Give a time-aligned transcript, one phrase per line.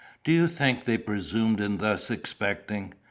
[0.23, 2.95] Do you think they presumed in thus expecting?